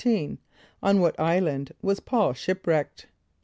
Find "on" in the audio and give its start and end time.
0.81-0.99